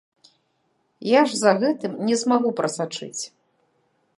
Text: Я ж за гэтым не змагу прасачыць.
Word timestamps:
Я 1.09 1.21
ж 1.33 1.37
за 1.39 1.51
гэтым 1.63 1.91
не 2.07 2.15
змагу 2.23 2.49
прасачыць. 2.61 3.21